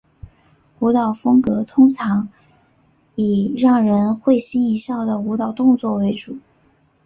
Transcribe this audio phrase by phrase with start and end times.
[0.79, 2.27] 舞蹈风格通常
[3.13, 6.39] 以让人会心一笑的舞蹈动作为主。